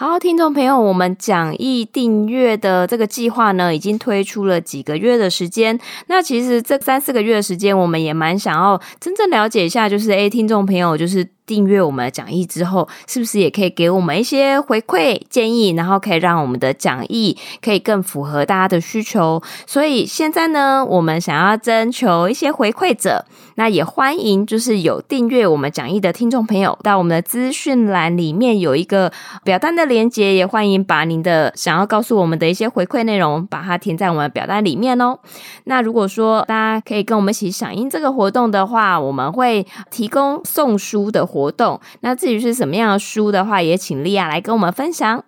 [0.00, 5.76] 好，听众朋友，我们讲义订阅的这个计划呢，已经推出了几个月的时间。
[6.06, 11.26] 那其实这三四个月的时间，我们也蛮想要真正了解一下，就是诶，听众朋友，就是。
[11.48, 19.42] 订阅我们的讲义之后，是不是也可以给我们一些回馈建议，然后可以让我们的讲义可以更符合大家的需求？
[19.66, 29.10] 所以现在呢，我们想要征求一些回馈者，那也欢迎就是有订阅我们讲义的听众朋友，到我们的资讯栏里面有一个
[29.42, 35.18] 表单的连接，也欢迎把您的想要告诉我们的一些回馈内容，把它填在我们的表单里面哦。
[35.64, 41.37] 那如果说大家可以跟我们一起响应这个活动的话，我们会提供送书的活。
[41.38, 45.24] 活动，那至于是什么样的书的话，也请莉亚来跟我们分享。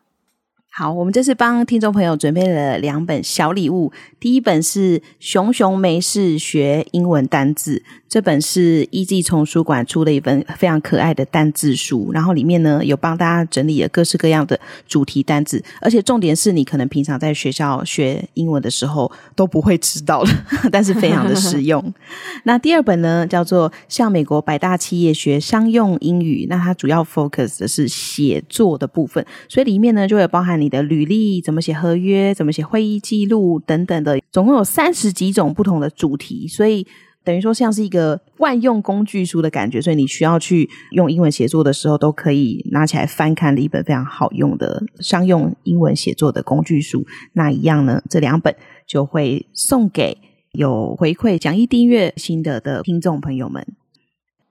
[0.73, 3.92] 好，我们这次帮听众朋友准备了两本小礼物。
[4.20, 12.12] 第一本是《熊熊没事学英文单字》，这本是 EZ 丛书馆出的一本非常可爱的单字书。
[12.12, 20.30] 然后里面呢有帮大家整理了各式各样的主题单字，而且重点是你可能平常在学校学英文的时候都不会知道的，
[20.70, 21.92] 但是非常的实用。
[22.45, 36.86] 那第二本呢叫做《向美国百大企业学商用英语》，那它主要 focus 的是写作的部分，所以里面呢就会包含你的履历，怎么写合约，怎么写会议记录等等的，总共有三十几种不同的主题，所以
[37.25, 39.80] 等于说像是一个万用工具书的感觉。
[39.80, 47.05] 所以你需要去用英文写作的时候，都可以拿起来翻看的一本非常好用的商用英文写作的工具书。
[47.33, 48.55] 那一样呢，这两本
[48.86, 50.19] 就会送给
[50.52, 53.67] 有回馈讲义订阅心得的听众朋友们。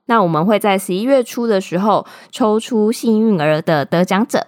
[0.05, 4.47] 那我们会在十一月初的时候抽出幸运儿的得奖者。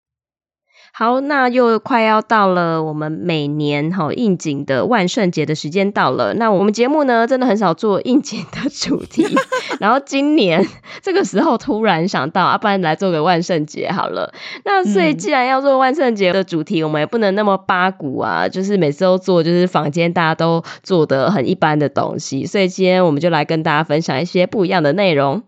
[0.93, 6.33] 好，那又快要到了我们每年哈应景的万圣节的时间到了。
[6.33, 9.25] 那我们节目呢，真的很少做应景的主题。
[9.79, 10.67] 然后今年
[11.01, 14.33] 这个时候突然想到，啊，不然来做个万圣节好了。
[14.65, 22.45] 那所以既然要做万圣节的主题，嗯，我们也不能那么八股啊，就是每次都做就是坊间大家都做的很一般的东西。
[22.45, 25.41] 所以今天我们就来跟大家分享一些不一样的内容。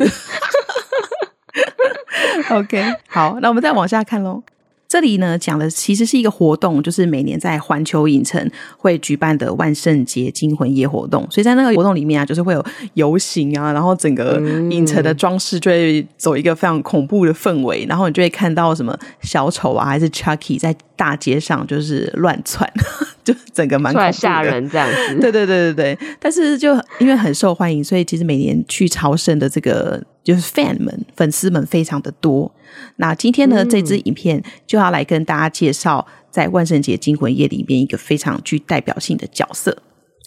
[2.50, 4.42] OK，好，那我们再往下看喽。
[4.88, 11.26] 这里呢讲的其实是一个活动，就是每年在环球影城会举办的万圣节惊魂夜活动。
[11.30, 12.64] 所以在那个活动里面啊，就是会有
[12.94, 22.72] 游行啊，然后整个影城的装饰就会走一个非常恐怖的氛围，然后你就会看到什么小丑啊，还是 Chucky 在大街上就是乱窜，
[23.24, 25.20] 就整个蛮吓人这样子。
[25.20, 30.02] 对对对对对，但是就因为很受欢迎，所以其实每年去朝圣的这个。
[30.26, 32.52] 就是 fan 们粉丝们非常的多。
[32.96, 39.78] 那今天呢，这支影片就要来跟大家介绍在万圣节惊魂夜里面一个非常具代表性的角色。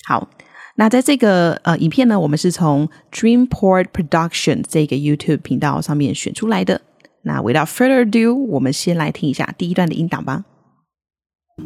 [0.08, 0.30] 好，
[0.76, 6.80] 那在这个呃影片呢，我们是从 Dreamport Production 这个 YouTube 频道上面选出来的。
[7.24, 10.46] 那 Without further ado，我们先来听一下第一段的音档吧。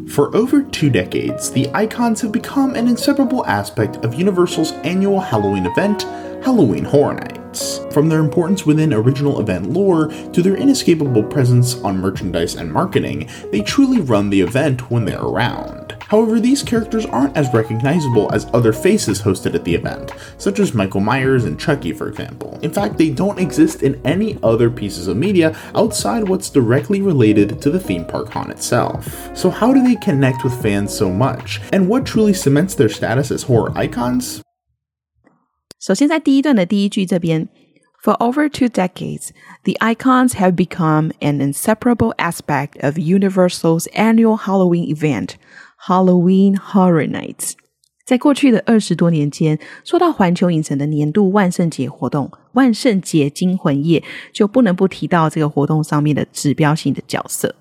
[0.07, 5.67] For over two decades, the icons have become an inseparable aspect of Universal's annual Halloween
[5.67, 6.07] event,
[6.41, 7.42] Halloween Horror Night.
[7.91, 13.29] From their importance within original event lore to their inescapable presence on merchandise and marketing,
[13.51, 15.95] they truly run the event when they're around.
[16.13, 20.75] However, these characters aren't as recognizable as other faces hosted at the event, such as
[20.75, 22.59] Michael Myers and Chucky, for example.
[22.61, 27.59] In fact, they don't exist in any other pieces of media outside what's directly related
[27.63, 29.35] to the theme park haunt itself.
[29.35, 31.59] So, how do they connect with fans so much?
[31.71, 34.42] And what truly cements their status as horror icons?
[35.82, 37.48] 首先，在第一段的第一句这边，
[38.02, 39.30] For over two decades,
[39.64, 45.30] the icons have become an inseparable aspect of Universal's annual Halloween event,
[45.86, 47.52] Halloween Horror Nights。
[48.04, 57.54] 在过去的二十多年间，说到环球影城的年度万圣节活动——万圣节惊魂夜，就不能不提到这个活动上面的指标性的角色。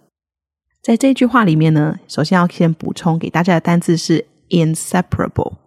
[0.82, 5.61] 在这句话里面呢，首先要先补充给大家的单字是 inseparable。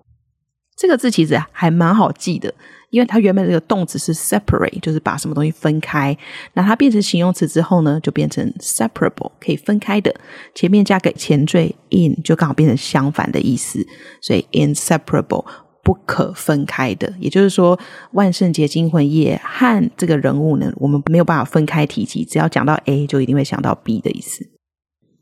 [0.75, 2.54] 这个字其实还蛮好记的，
[2.89, 6.18] 因为它原本这个动词是 separate，就是把什么东西分开。
[6.54, 10.13] 那它变成形容词之后呢，就变成 separable，可以分开的。
[10.54, 13.88] 前面加个前缀 in，就刚好变成相反的意思。
[14.22, 15.45] 所以 inseparable
[15.81, 17.80] 不可分开的，也就是说，
[18.12, 22.25] 万圣节惊魂夜和这个人物呢，我们没有办法分开提及。
[22.25, 24.45] 只要讲到 A，就一定会想到 B 的意思。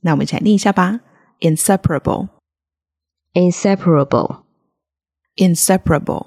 [0.02, 1.02] 那我们一起来念一下吧
[1.42, 2.30] ：inseparable，inseparable。
[3.34, 4.43] Inseparable,
[5.37, 6.27] inseparable。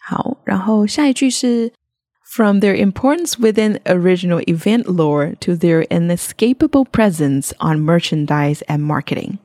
[0.00, 1.72] 好，然后下一句是
[2.26, 9.38] From their importance within original event lore to their inescapable presence on merchandise and marketing。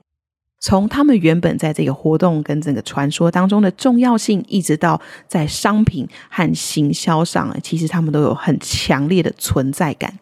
[0.62, 10.19] 从他们原本在这个活动跟整个传说当中的重要性，一直到在商品和行销上，其实他们都有很强烈的存在感。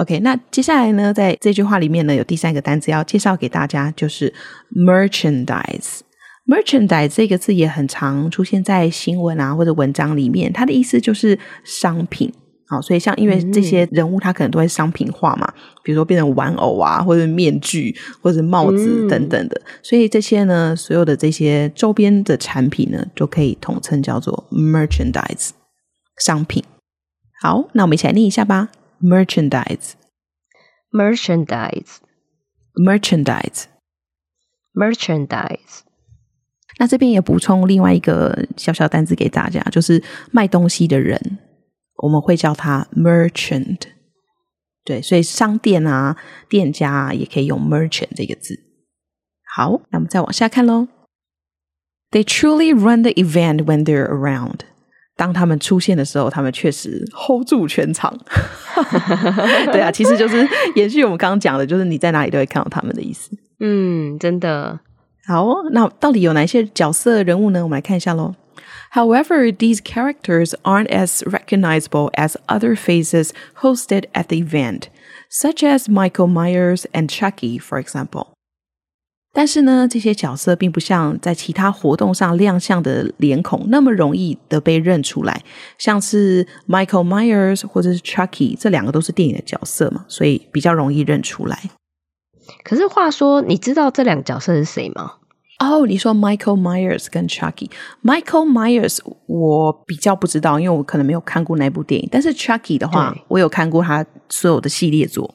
[0.00, 4.32] OK，那接下来呢，在这句话里面呢，有第三个单词要介绍给大家，就是
[4.74, 6.00] merchandise。
[6.46, 12.32] merchandise 这个字也很常出现在新闻啊或者文章里面，它的意思就是商品。
[12.66, 15.52] 好，所以像因为这些人物他可能都会商品化嘛，
[15.82, 25.50] 比如说变成玩偶啊，或者面具，或者帽子等等的，所以这些呢，所有的这些周边的产品呢，就可以统称叫做 merchandise
[26.24, 26.64] 商品。
[27.42, 28.70] 好，那我们一起来念一下吧。
[29.01, 29.93] merchandise,
[30.91, 31.97] merchandise,
[32.75, 33.65] merchandise,
[34.73, 35.81] merchandise。
[36.77, 41.37] 那这边也补充另外一个小小单字给大家，就是卖东西的人，
[41.97, 43.81] 我们会叫他 merchant。
[44.83, 46.17] 对，所以商店啊、
[46.49, 48.59] 店家啊，也可以用 merchant 这个字。
[49.55, 50.87] 好，那我们再往下看喽。
[52.11, 54.59] They truly run the event when they're around.
[55.20, 58.10] 当他们出现的时候，他们确实 hold 住全场。
[59.70, 63.30] 对啊，其实就是延续我们刚刚讲的，就是你在哪里都会看到他们的意思。
[63.58, 64.80] 嗯，真的。
[65.26, 67.62] 好，那到底有哪些角色人物呢？
[67.62, 68.34] 我们来看一下喽。
[68.94, 74.84] However, these characters aren't as recognizable as other faces hosted at the event,
[75.28, 78.28] such as Michael Myers and Chucky, for example.
[79.32, 85.42] 但是呢，这些角色并不像在其他活动上亮相的脸孔那么容易的被认出来，
[85.78, 91.70] 像是 Michael Myers 或者是 Chucky 这两个都是电影的角色嘛，所以比较容易认出来。
[92.64, 95.12] 可是话说，你知道这两个角色是谁吗？
[95.60, 102.08] 哦，oh, 你说 Michael Myers 跟 Chucky，Michael Myers 我比较不知道，因为我可能没有看过那部电影。
[102.10, 105.32] 但是 Chucky 的话，我有看过他所有的系列作。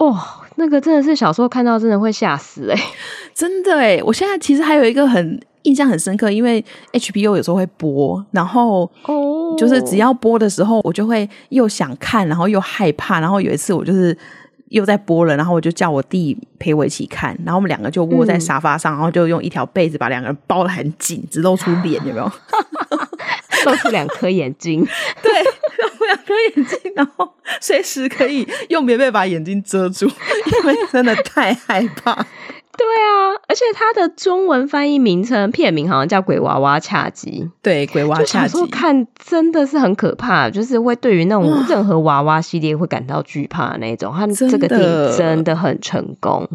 [0.00, 0.18] 哦，
[0.56, 2.80] 那个真的是小时候看到真的会吓死哎、
[3.34, 4.00] 真的哎！
[4.02, 14.16] 我现在其实还有一个很印象很深刻，因为 HBO 有时候会播，然后哦，就是只要播的时候，我就会又想看，然后又害怕，然后有一次我就是
[14.70, 22.24] 又在播了，然后我就叫我弟陪我一起看，然后我们两个就窝在沙发上，然后就用一条被子把两个人包得很紧，只露出脸，有没有？
[23.64, 24.86] 露出两颗眼睛，
[25.22, 25.32] 对。
[26.06, 32.12] 两颗眼睛，然后随时可以用棉被把眼睛遮住，因为真的太害怕。
[32.14, 37.44] 对啊，而且它的中文翻译名称片名好像叫《鬼娃娃恰吉》。
[37.62, 44.12] 对，《鬼娃恰吉》看真的是很可怕，就是会对于那种任何娃娃系列会感到惧怕的那种。
[44.16, 46.48] 它这个电影真的很成功，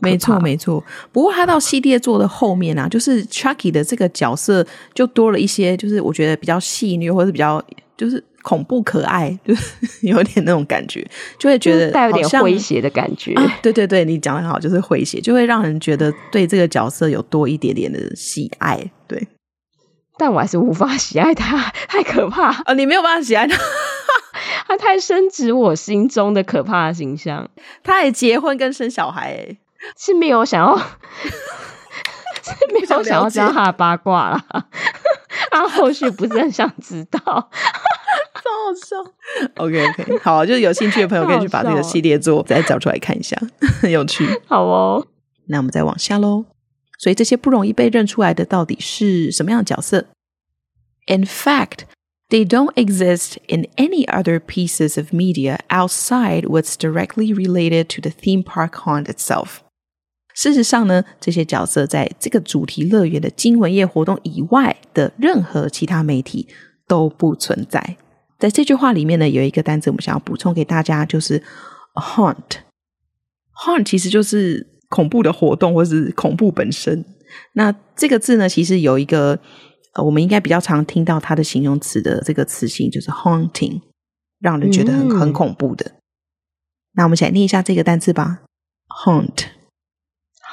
[0.00, 0.82] 没错没错。
[1.10, 7.62] 不过他到系列作的后面啊，就是 Chucky 的这个角色就多了一些，就是我觉得比较戏虐，或者是比较
[7.96, 8.22] 就是。
[8.44, 11.08] 恐怖可爱，就 是有点那种感觉，
[11.38, 13.32] 就会觉得带有点诙谐的感觉。
[13.34, 18.90] 啊、对对对，你讲的很好，就是诙谐，就会让人觉得对这个角色有多一点点的喜爱。
[19.06, 19.28] 对，
[20.18, 22.74] 但我还是无法喜爱他，太可怕啊、 哦！
[22.74, 23.56] 你没有办法喜爱他，
[24.66, 27.48] 他太深植我心中的可怕的形象。
[27.84, 29.56] 他也结婚跟生小孩，哎，
[29.97, 30.85] 是没有想要，是
[32.73, 34.45] 没有想要知道他的八卦啦。
[35.51, 37.19] 他后续不是很想知道。
[37.19, 38.97] 好笑，
[39.55, 43.37] OK OK， 好，就是有兴趣的朋友可以去把这个系列作再找出来看一下，
[43.81, 44.27] 很有趣。
[44.45, 45.07] 好哦，
[45.47, 46.45] 那我们再往下喽。
[46.99, 50.07] 所以这些不容易被认出来的到底是什么样的角色？
[51.05, 51.85] In fact,
[52.29, 58.09] they don't exist in any other pieces of media outside what's directly related to the
[58.09, 59.59] theme park haunt itself。
[60.34, 66.48] 事实上呢，这些角色在这个主题乐园的惊魂夜活动以外的任何其他媒体
[66.86, 67.96] 都不存在。
[68.38, 71.42] 在这句话里面呢，有一个单词我们想要补充给大家，就是
[71.94, 72.60] haunt。
[73.54, 77.04] haunt 其实就是恐怖的活动，或是恐怖本身。
[77.52, 79.38] 那这个字呢，其实有一个
[79.94, 83.80] 呃，我们应该比较常听到它的形容词的这个词性，就是 haunting，
[84.40, 85.86] 让人觉得很很恐怖的。
[85.86, 85.96] 嗯、
[86.94, 88.40] 那我们先念一下这个单词吧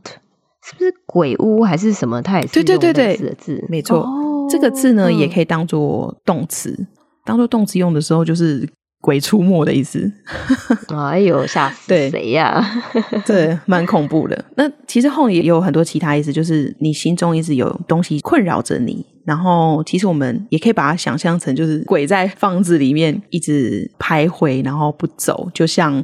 [0.64, 2.22] 是不是鬼屋还是什么？
[2.22, 4.00] 它也是用类似的字，没错。
[4.02, 4.16] 哦
[4.50, 6.88] 这个字呢，嗯、也可以当做动词，
[7.24, 8.68] 当做动词用的时候，就是
[9.00, 10.12] 鬼出没的意思。
[10.90, 12.60] 哎呦，吓死谁呀？
[13.28, 14.44] 对，蛮恐怖的。
[14.56, 19.06] 那其实后面也有很多其他意思，就是你心中一直有东西困扰着你。
[19.24, 26.04] 然后，其实我们也可以把它想象成，就是鬼在房子里面一直徘徊，然后不走，就像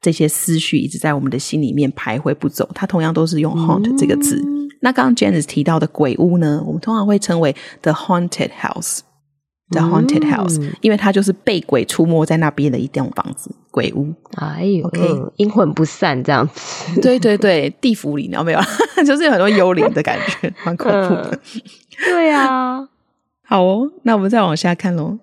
[0.00, 2.68] 这些思绪一直在我们的心里面徘徊不走。
[2.74, 4.40] 它同样都是用 haunt 这个字。
[4.44, 14.14] 嗯那刚刚 Janice 提到的鬼屋呢，我们通常会称为 the haunted house，the haunted house，嗯，因为它就是被鬼出没在那边的一栋房子，鬼屋。
[14.36, 16.98] 哎呦，OK，阴魂不散这样子。
[17.02, 18.60] 对对对，地府里，你知道没有？
[19.04, 21.30] 就是有很多幽灵的感觉，蛮恐怖的。
[21.30, 21.62] 嗯、
[22.06, 22.78] 对啊，
[23.44, 25.18] 好哦，那我们再往下看喽。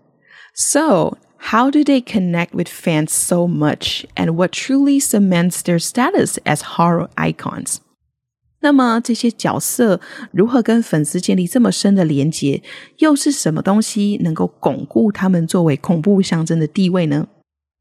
[0.53, 6.37] So, how do they connect with fans so much, and what truly cements their status
[6.43, 7.77] as horror icons?
[8.59, 10.01] 那么这些角色
[10.31, 12.63] 如何跟粉丝建立这么深的连结？
[12.97, 17.27] 又是什么东西能够巩固他们作为恐怖象征的地位呢？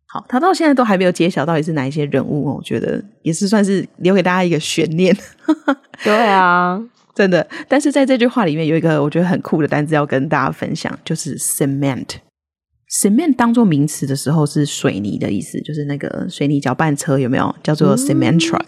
[0.06, 5.16] 好，他到现在都还没有揭晓到底是哪一些人物哦，我觉得也是算是留给大家一个悬念。
[6.04, 6.80] 对啊，
[7.14, 7.44] 真的。
[7.66, 12.16] 但是在这句话里面有一个我觉得很酷的单词要跟大家分享，就是 cement。
[12.90, 18.62] Cement 当做名词的时候是水泥的意思，就是那个水泥搅拌车有没有叫做 cement truck？
[18.62, 18.66] 嗯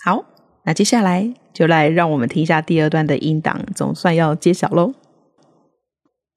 [0.06, 0.24] 好，
[0.67, 4.95] 那接下来就来让我们听一下第二段的音档，总算要揭晓喽。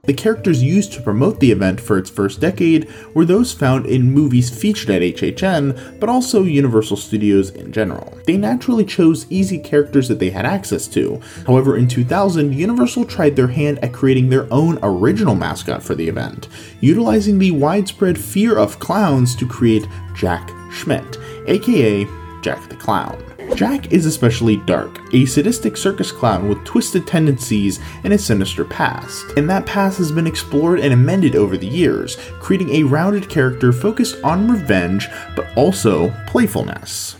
[0.07, 4.13] The characters used to promote the event for its first decade were those found in
[4.13, 8.13] movies featured at HHN, but also Universal Studios in general.
[8.27, 11.19] They naturally chose easy characters that they had access to.
[11.47, 16.07] However, in 2000, Universal tried their hand at creating their own original mascot for the
[16.07, 16.49] event,
[16.81, 22.05] utilizing the widespread fear of clowns to create Jack Schmidt, aka
[22.43, 23.17] Jack the Clown.
[23.55, 29.25] Jack is especially dark, a sadistic circus clown with twisted tendencies and a sinister past.
[29.37, 33.71] And that past has been explored and amended over the years, creating a rounded character
[33.71, 37.15] focused on revenge but also playfulness.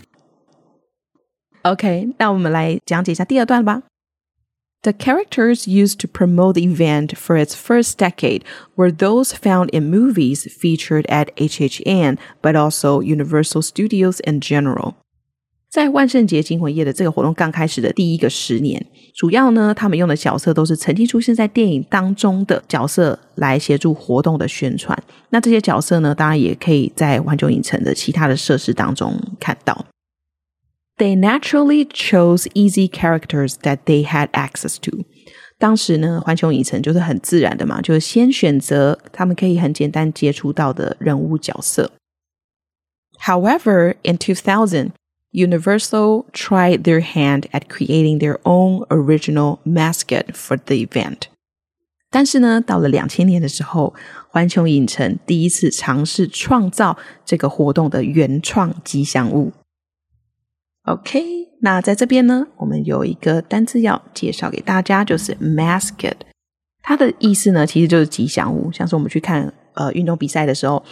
[1.63, 3.83] OK，那我们来讲解一下第二段吧。
[4.83, 8.43] The characters used to promote the event for its first decade
[8.75, 14.93] were those found in movies featured at HHN, but also Universal Studios in general.
[15.70, 18.84] 在万圣节惊魂夜的这个活动刚开始的第一个十年，
[19.14, 25.00] 主要呢，他们用的角色都是曾经出现在电影当中的角色来协助活动的宣传。
[25.28, 29.86] 那这些角色呢，当然也可以在环球影城的其他的设施当中看到。
[30.96, 35.04] They naturally chose easy characters that they had access to。
[35.56, 41.92] 当时呢，环球影城就是很自然的嘛，就是先选择他们可以很简单接触到的人物角色。
[43.22, 44.90] However, in 2000
[45.32, 51.28] Universal tried their hand at creating their own original mascot for the event。
[52.10, 53.94] 但是呢，到了两千年的时候，
[54.28, 59.52] 环球影城第一次尝试创造这个活动的原创吉祥物。
[60.86, 61.22] OK，
[61.60, 66.16] 那在这边呢，我们有一个单字要介绍给大家，就是 mascot。
[66.82, 70.84] 它的意思呢，其实就是吉祥物，像是我们去看呃运动比赛的时候。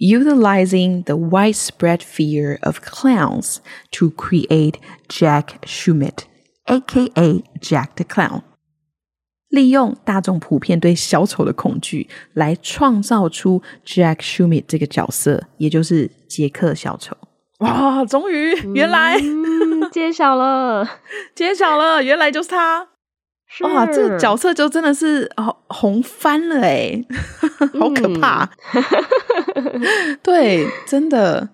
[0.00, 3.56] ？utilizing the widespread fear of clowns
[3.92, 4.74] to create
[5.08, 6.24] Jack Schmidt,
[6.66, 8.42] aka Jack the Clown.
[9.48, 17.16] 利用大众普遍对小丑的恐惧，来创造出 Jack Schmidt 这个角色，也就是杰克小丑。
[17.60, 20.86] 哇，终于，原来、嗯、揭晓了，
[21.34, 22.88] 揭晓了，原来就是他。
[23.59, 27.03] 哇，这个角色就真的是哦红翻了哎，
[27.79, 28.49] 好可怕！
[29.55, 31.47] 嗯、对，真的，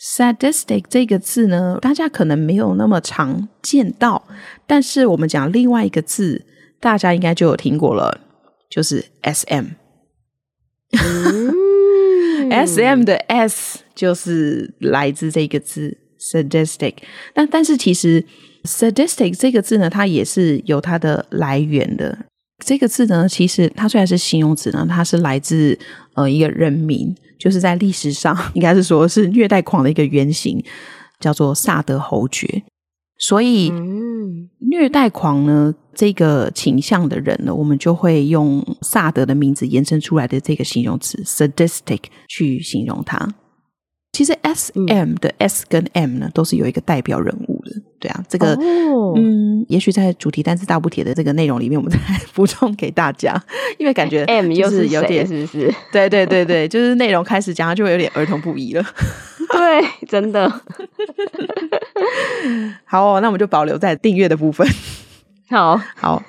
[0.00, 4.26] Sadistic 这个字呢，大家可能没有那么常见到，
[4.66, 6.44] 但是我们讲另外一个字，
[6.80, 8.20] 大家应该就有听过了。
[8.68, 9.66] 就是 S M，
[10.90, 16.94] 嗯， S M 的 S 就是来自这个字 sadistic，
[17.32, 18.24] 但但是其实
[18.64, 22.18] sadistic 这个字呢，它也是有它的来源的。
[22.64, 25.78] 这个字呢，其实它虽然是形容词呢，它是来自
[26.14, 30.64] 呃一个人名，就是在历史上应该是说是虐待狂的一个原型，
[31.20, 32.62] 叫做萨德侯爵。
[33.18, 33.72] 所以，
[34.70, 43.34] 虐待狂呢，这个倾向的人呢，我们就会用萨德的名字延伸出来的这个形容词 “sadistic” 去形容他。
[44.12, 47.55] 其实 “S M” 的 “S” 跟 “M” 呢，都是有一个代表人物的。
[47.98, 51.98] 对啊，这个、哦、嗯，也许在主题单词大补帖的这个内容里面，我们再
[52.34, 53.42] 补充给大家，
[53.78, 55.74] 因为感觉 M 又是有点是不是？
[55.92, 58.84] 对对对对，就是内容开始讲，就会有点儿童不宜了。
[59.52, 60.48] 对，真的。
[62.84, 64.66] 好哦，那我们就保留在订阅的部分。
[65.48, 66.22] 好好，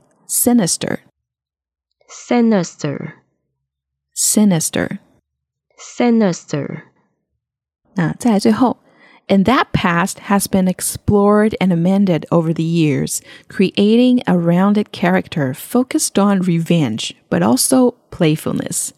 [4.17, 6.83] ：sinister，sinister，sinister，sinister。
[7.95, 8.79] 那再来最后。
[9.31, 16.19] And that past has been explored and amended over the years, creating a rounded character focused
[16.19, 18.93] on revenge, but also playfulness.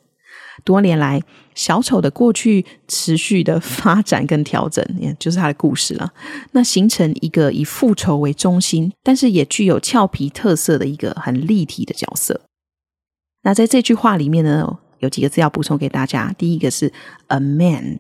[0.64, 1.24] 多年来，
[1.56, 6.12] 小丑的过去持续的发展跟调整，也就是他的故事了。
[6.52, 12.42] 那形成一个以复仇为中心，但是也具有俏皮特色的一个很立体的角色。
[13.42, 16.33] 那在这句话里面呢， 有几个字要补充给大家。
[16.37, 16.91] 第一个是
[17.29, 17.99] amend。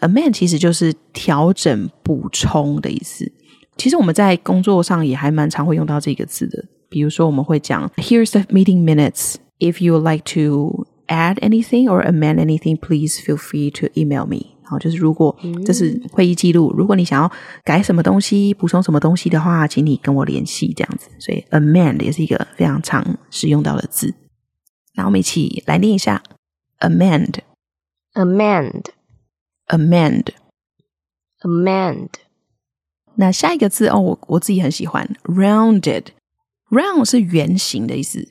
[0.00, 3.30] amend 其实就是调整、补充的意思。
[3.76, 6.64] 其实我们在工作上也还蛮常会用到这个字的。
[6.88, 9.34] 比如说，我们会讲 "Here's the meeting minutes.
[9.58, 14.26] If you would like to add anything or amend anything, please feel free to email
[14.26, 17.30] me." 好，就是如果这是会议记录，如果你想要
[17.64, 21.08] 改什么东西、补充什么东西的话，请你跟我联系这样子。
[21.18, 24.14] 所以 amend 也是一个非常常使用到的字。
[24.94, 26.22] 那我们一起来念一下
[26.80, 27.40] amend，amend。
[29.68, 30.26] amend，amend。
[31.40, 32.08] Amend
[33.16, 36.06] 那下一个字哦，我我自己很喜欢，rounded。
[36.70, 38.28] round 是圆形的意思。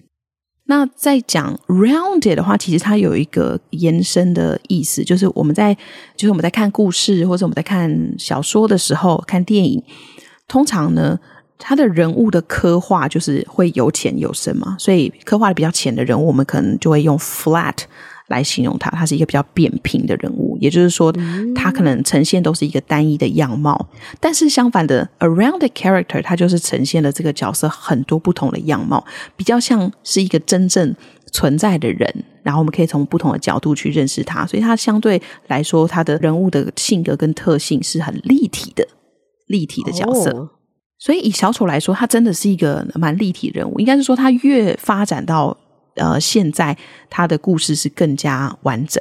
[0.66, 5.76] 那在讲 rounded 的话，其实它有一个延伸的意思，就是我们在
[6.16, 9.84] 就是我们在看故事或者我们在看小说的时候，看电影，
[10.48, 11.20] 通常呢，
[11.64, 17.78] 它的人物的刻画就是会有浅有深嘛，所以刻画的比较浅的人物，我们可能就会用 flat。
[18.28, 21.14] 来形容他，他是一个比较扁平的人物，也就是说，
[21.54, 23.90] 他可能呈现都是一个单一的样貌。
[24.20, 30.96] 但是相反的，a rounded character，他就是呈现了这个角色很多不同的样貌，比较像是一个真正
[31.34, 32.24] 存在的人。
[32.42, 38.88] 然后我们可以从不同的角度去认识他，所以他相对来说，他的人物的性格跟特性是很立体的，
[39.48, 40.32] 立体的角色。
[40.32, 40.48] Oh.
[41.04, 43.78] 所以以小丑来说，他真的是一个蛮立体的人物。
[43.78, 45.58] 应该是说，他越发展到。
[45.96, 46.76] 呃，现在
[47.08, 49.00] 他的故事是更加完整。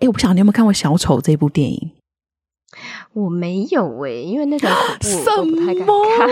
[0.00, 1.90] 哎，我不晓得你有没有看过《小丑》这部电影？
[3.12, 6.28] 我没有哎、欸，因为那种恐怖我都不太敢看。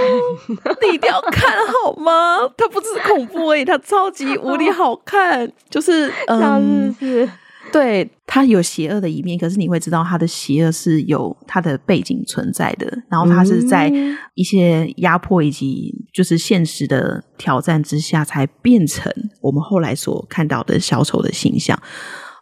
[0.81, 2.39] 你一定要看好吗？
[2.57, 6.97] 它不只是恐怖诶，它超级无敌好看，就是 嗯。
[6.99, 7.29] 是
[7.73, 13.91] 对，他有邪恶的一面，可是你会知道他的邪恶是有他的背景存在的，然后他是在
[14.35, 21.81] 一些压迫以及就是现实的挑战之下，才变成我们后来所看到的小丑的形象。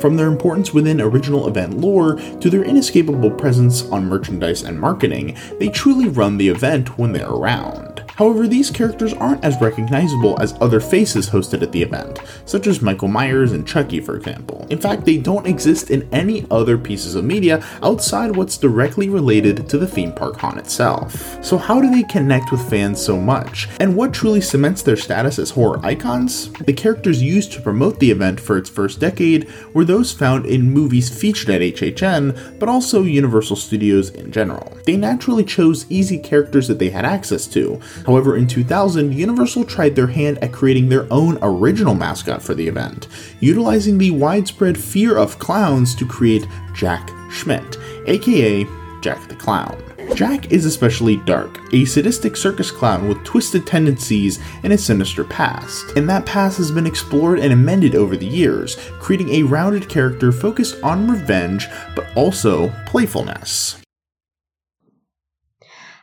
[0.00, 5.36] From their importance within original event lore to their inescapable presence on merchandise and marketing,
[5.58, 7.99] they truly run the event when they're around.
[8.20, 12.82] However, these characters aren't as recognizable as other faces hosted at the event, such as
[12.82, 14.66] Michael Myers and Chucky, for example.
[14.68, 19.70] In fact, they don't exist in any other pieces of media outside what's directly related
[19.70, 21.42] to the theme park haunt itself.
[21.42, 23.70] So, how do they connect with fans so much?
[23.80, 26.52] And what truly cements their status as horror icons?
[26.52, 30.70] The characters used to promote the event for its first decade were those found in
[30.70, 34.76] movies featured at HHN, but also Universal Studios in general.
[34.84, 37.80] They naturally chose easy characters that they had access to.
[38.10, 42.66] However, in 2000, Universal tried their hand at creating their own original mascot for the
[42.66, 43.06] event,
[43.38, 48.66] utilizing the widespread fear of clowns to create Jack Schmidt, aka
[49.00, 49.80] Jack the Clown.
[50.16, 55.96] Jack is especially dark, a sadistic circus clown with twisted tendencies and a sinister past.
[55.96, 60.32] And that past has been explored and amended over the years, creating a rounded character
[60.32, 63.79] focused on revenge but also playfulness.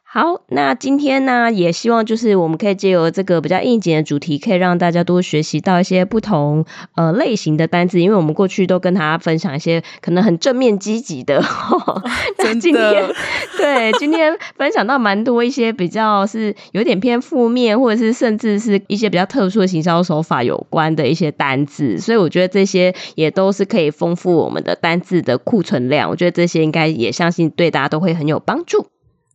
[0.09, 6.65] 好，那今天呢，也希望就是我们可以借由这个比较应景的主题，可以让大家多学习到一些不同
[6.95, 11.43] 呃类型的单字，因为我们过去都跟大家分享一些可能很正面积极的，
[12.39, 13.09] 那今天
[13.57, 28.87] 对今天分享到蛮多一些比较是有点偏负面，或者是甚至是一些比较特殊的行销手法有关的一些单字，所以我觉得这些也都是可以丰富我们的单字的库存量，我觉得这些应该也相信对大家都会很有帮助。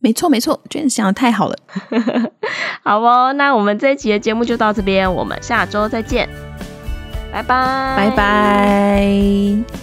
[0.03, 1.57] 没错没错，真的想的太好了。
[2.83, 6.27] 好哦，那我们这一期的节目就到这边，我们下周再见，
[7.31, 9.82] 拜拜，拜拜。